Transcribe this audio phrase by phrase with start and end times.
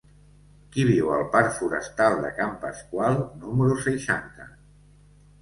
[0.75, 4.51] Qui viu al parc Forestal de Can Pasqual número seixanta?